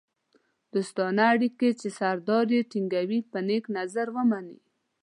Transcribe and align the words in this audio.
دوستانه 0.73 1.23
اړیکې 1.33 1.69
چې 1.79 1.87
سردار 1.99 2.45
یې 2.55 2.61
ټینګوي 2.71 3.19
په 3.31 3.39
نېک 3.47 3.63
نظر 3.77 4.07
ومني. 4.15 4.57